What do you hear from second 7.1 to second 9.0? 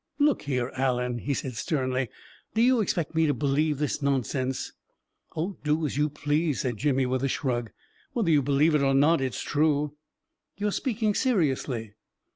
a shrug." Whether you believe it or